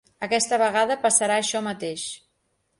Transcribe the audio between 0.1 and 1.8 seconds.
Aquesta vegada passarà això